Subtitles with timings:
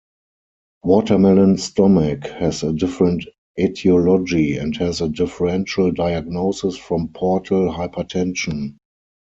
[0.83, 3.23] Watermelon stomach has a different
[3.59, 8.77] etiology and has a differential diagnosis from portal hypertension.